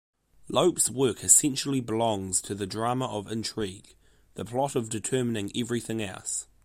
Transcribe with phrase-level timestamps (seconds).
[0.49, 3.93] Lope's work essentially belongs to the drama of intrigue,
[4.33, 6.47] the plot determining everything else.